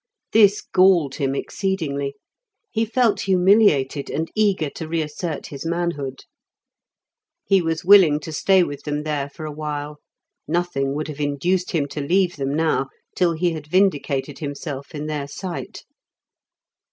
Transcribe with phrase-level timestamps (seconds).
[0.33, 2.15] This galled him exceedingly;
[2.71, 6.21] he felt humiliated, and eager to reassert his manhood.
[7.45, 9.97] He was willing to stay with them there for awhile,
[10.47, 15.05] nothing would have induced him to leave them now till he had vindicated himself in
[15.05, 15.83] their sight.